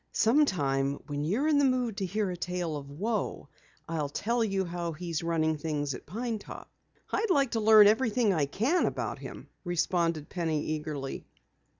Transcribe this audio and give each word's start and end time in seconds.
Sometime 0.13 0.95
when 1.05 1.23
you're 1.23 1.47
in 1.47 1.59
the 1.59 1.63
mood 1.63 1.95
to 1.97 2.07
hear 2.07 2.31
a 2.31 2.35
tale 2.35 2.75
of 2.75 2.89
woe, 2.89 3.49
I'll 3.87 4.09
tell 4.09 4.43
you 4.43 4.65
how 4.65 4.93
he 4.93 5.11
is 5.11 5.21
running 5.21 5.59
things 5.59 5.93
at 5.93 6.07
Pine 6.07 6.39
Top." 6.39 6.71
"I'd 7.11 7.29
like 7.29 7.51
to 7.51 7.59
learn 7.59 7.85
everything 7.85 8.33
I 8.33 8.47
can 8.47 8.87
about 8.87 9.19
him," 9.19 9.47
responded 9.63 10.27
Penny 10.27 10.59
eagerly. 10.65 11.27